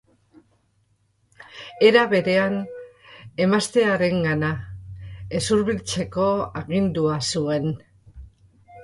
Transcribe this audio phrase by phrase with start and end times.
[1.89, 2.55] Era berean,
[3.45, 4.49] emaztearengana
[5.41, 6.27] ez hurbiltzeko
[6.63, 7.71] agindua zuen.